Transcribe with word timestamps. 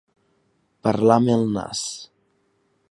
Parlar 0.87 1.19
amb 1.21 1.31
el 1.35 1.47
nas. 1.59 1.85